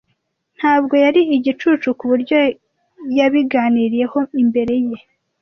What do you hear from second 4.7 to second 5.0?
ye.